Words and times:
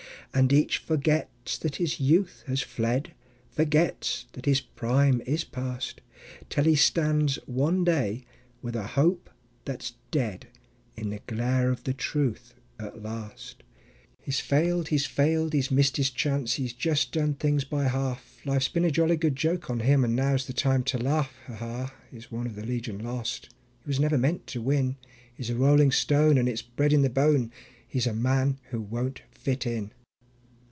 And 0.33 0.53
each 0.53 0.77
forgets 0.77 1.57
that 1.57 1.75
his 1.75 1.99
youth 1.99 2.45
has 2.47 2.61
fled, 2.61 3.11
Forgets 3.49 4.27
that 4.31 4.45
his 4.45 4.61
prime 4.61 5.21
is 5.27 5.43
past, 5.43 5.99
Till 6.49 6.63
he 6.63 6.77
stands 6.77 7.35
one 7.47 7.83
day, 7.83 8.23
with 8.61 8.73
a 8.77 8.87
hope 8.87 9.29
that's 9.65 9.95
dead, 10.09 10.47
In 10.95 11.09
the 11.09 11.19
glare 11.27 11.69
of 11.69 11.83
the 11.83 11.93
truth 11.93 12.53
at 12.79 13.03
last. 13.03 13.63
He 14.19 14.31
has 14.31 14.39
failed, 14.39 14.87
he 14.87 14.95
has 14.95 15.05
failed; 15.05 15.51
he 15.51 15.59
has 15.59 15.69
missed 15.69 15.97
his 15.97 16.09
chance; 16.09 16.53
He 16.53 16.63
has 16.63 16.71
just 16.71 17.11
done 17.11 17.33
things 17.33 17.65
by 17.65 17.89
half. 17.89 18.39
Life's 18.45 18.69
been 18.69 18.85
a 18.85 18.89
jolly 18.89 19.17
good 19.17 19.35
joke 19.35 19.69
on 19.69 19.81
him, 19.81 20.05
And 20.05 20.15
now 20.15 20.35
is 20.35 20.47
the 20.47 20.53
time 20.53 20.85
to 20.85 20.97
laugh. 20.97 21.33
Ha, 21.47 21.55
ha! 21.55 21.93
He 22.09 22.15
is 22.15 22.31
one 22.31 22.47
of 22.47 22.55
the 22.55 22.65
Legion 22.65 22.99
Lost; 23.03 23.49
He 23.83 23.87
was 23.87 23.99
never 23.99 24.17
meant 24.17 24.47
to 24.47 24.61
win; 24.61 24.95
He's 25.35 25.49
a 25.49 25.55
rolling 25.55 25.91
stone, 25.91 26.37
and 26.37 26.47
it's 26.47 26.61
bred 26.61 26.93
in 26.93 27.01
the 27.01 27.09
bone; 27.09 27.51
He's 27.85 28.07
a 28.07 28.13
man 28.13 28.59
who 28.69 28.79
won't 28.79 29.23
fit 29.33 29.67
in. 29.67 29.91